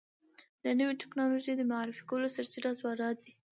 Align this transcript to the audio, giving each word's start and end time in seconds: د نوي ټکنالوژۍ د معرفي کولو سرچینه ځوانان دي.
د 0.63 0.65
نوي 0.79 0.93
ټکنالوژۍ 1.01 1.53
د 1.57 1.63
معرفي 1.71 2.03
کولو 2.09 2.27
سرچینه 2.35 2.71
ځوانان 2.79 3.15
دي. 3.23 3.33